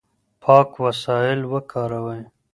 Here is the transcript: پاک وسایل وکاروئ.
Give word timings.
پاک 0.43 0.69
وسایل 0.83 1.39
وکاروئ. 1.51 2.21